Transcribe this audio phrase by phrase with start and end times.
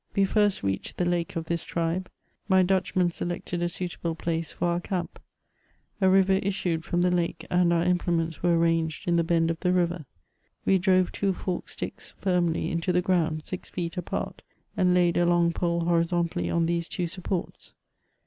[0.15, 2.09] We first reached the lake of this tribe.
[2.49, 5.19] My Dutchman selected a suitable place for our camp.
[6.01, 9.59] A river issued from the lake, and our implements were arranged in the bend of
[9.59, 10.07] the river.
[10.65, 14.41] We drove two forked sticks firmly into the ground, six feet apart,
[14.75, 17.75] and laid a long pole hori zontally on these two supports.